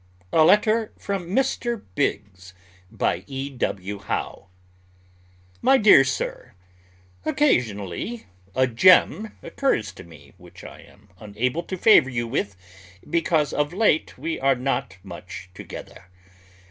A 0.33 0.43
LETTER 0.43 0.93
FROM 0.97 1.29
MR. 1.29 1.83
BIGGS 1.93 2.55
BY 2.91 3.23
E.W. 3.27 3.99
HOWE 3.99 4.47
MY 5.61 5.77
DEAR 5.77 6.03
SIR 6.03 6.55
Occasionally 7.23 8.25
a 8.55 8.65
gem 8.65 9.37
occurs 9.43 9.91
to 9.91 10.03
me 10.03 10.33
which 10.39 10.63
I 10.63 10.79
am 10.81 11.09
unable 11.19 11.61
to 11.61 11.77
favor 11.77 12.09
you 12.09 12.27
with 12.27 12.55
because 13.07 13.53
of 13.53 13.73
late 13.73 14.17
we 14.17 14.39
are 14.39 14.55
not 14.55 14.97
much 15.03 15.51
together. 15.53 16.05